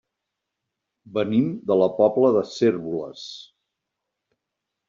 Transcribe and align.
Venim 1.17 1.51
de 1.71 1.77
la 1.83 1.91
Pobla 1.99 2.33
de 2.39 2.43
Cérvoles. 2.55 3.25